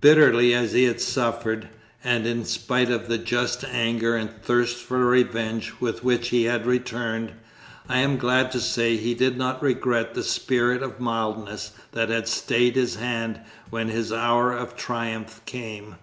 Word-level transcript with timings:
Bitterly 0.00 0.54
as 0.54 0.72
he 0.72 0.84
had 0.84 0.98
suffered, 0.98 1.68
and 2.02 2.26
in 2.26 2.46
spite 2.46 2.90
of 2.90 3.06
the 3.06 3.18
just 3.18 3.64
anger 3.66 4.16
and 4.16 4.30
thirst 4.42 4.76
for 4.78 5.04
revenge 5.04 5.74
with 5.78 6.02
which 6.02 6.28
he 6.30 6.44
had 6.44 6.64
returned, 6.64 7.32
I 7.86 7.98
am 7.98 8.16
glad 8.16 8.50
to 8.52 8.60
say 8.62 8.96
he 8.96 9.12
did 9.12 9.36
not 9.36 9.62
regret 9.62 10.14
the 10.14 10.22
spirit 10.24 10.82
of 10.82 11.00
mildness 11.00 11.72
that 11.92 12.08
had 12.08 12.28
stayed 12.28 12.76
his 12.76 12.94
hand 12.94 13.40
when 13.68 13.90
his 13.90 14.10
hour 14.10 14.52
of 14.54 14.74
triumph 14.74 15.42
came. 15.44 15.96